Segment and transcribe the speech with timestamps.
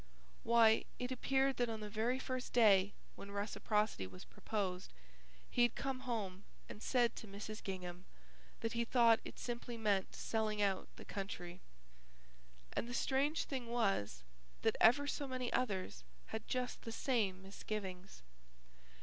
[0.41, 4.91] Why, it appeared that on the very first day when reciprocity was proposed,
[5.47, 7.63] he had come home and said to Mrs.
[7.63, 8.05] Gingham
[8.61, 11.61] that he thought it simply meant selling out the country.
[12.73, 14.23] And the strange thing was
[14.63, 18.23] that ever so many others had just the same misgivings.